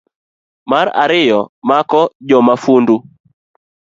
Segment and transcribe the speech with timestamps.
[0.69, 1.39] mar ariyo,
[1.69, 2.95] mako jomafundu